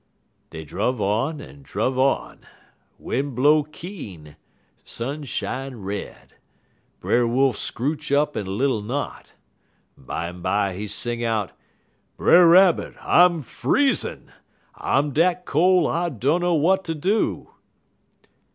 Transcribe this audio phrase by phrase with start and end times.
[0.49, 2.39] "Dey druv on en druv on.
[2.97, 4.35] Win' blow keen,
[4.83, 6.33] sun shine red.
[6.99, 9.33] Brer Wolf scrooch up in little knot.
[9.95, 11.51] Bimeby he sing out:
[12.17, 14.31] "'Brer Rabbit, I'm freezin'!
[14.73, 17.51] I'm dat cole I dunner w'at ter do!'